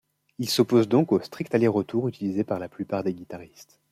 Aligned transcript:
Il 0.39 0.49
s'oppose 0.49 0.87
donc 0.89 1.11
au 1.11 1.19
strict 1.21 1.53
aller-retour 1.53 2.07
utilisé 2.07 2.43
par 2.43 2.57
la 2.57 2.67
plupart 2.69 3.03
des 3.03 3.13
guitaristes. 3.13 3.79